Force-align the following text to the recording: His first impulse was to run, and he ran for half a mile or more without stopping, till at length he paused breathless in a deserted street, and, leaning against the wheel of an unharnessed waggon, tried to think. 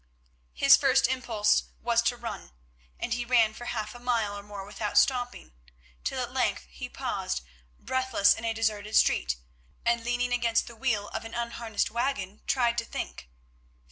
His 0.55 0.75
first 0.75 1.07
impulse 1.07 1.61
was 1.79 2.01
to 2.01 2.17
run, 2.17 2.53
and 2.99 3.13
he 3.13 3.23
ran 3.23 3.53
for 3.53 3.65
half 3.65 3.93
a 3.93 3.99
mile 3.99 4.35
or 4.35 4.41
more 4.41 4.65
without 4.65 4.97
stopping, 4.97 5.53
till 6.03 6.19
at 6.19 6.33
length 6.33 6.65
he 6.71 6.89
paused 6.89 7.43
breathless 7.77 8.33
in 8.33 8.43
a 8.43 8.51
deserted 8.51 8.95
street, 8.95 9.35
and, 9.85 10.03
leaning 10.03 10.33
against 10.33 10.65
the 10.65 10.75
wheel 10.75 11.09
of 11.09 11.23
an 11.23 11.35
unharnessed 11.35 11.91
waggon, 11.91 12.41
tried 12.47 12.79
to 12.79 12.85
think. 12.85 13.29